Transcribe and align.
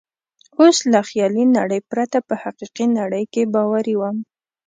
اوس 0.59 0.77
له 0.91 0.99
خیالي 1.09 1.45
نړۍ 1.57 1.81
پرته 1.91 2.17
په 2.27 2.33
حقیقي 2.43 2.85
نړۍ 2.97 3.23
کې 3.33 3.43
باوري 3.53 3.95
وم. 3.97 4.17